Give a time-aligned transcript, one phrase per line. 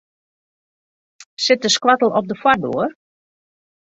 [1.47, 2.95] Sit de skoattel op de foardoar?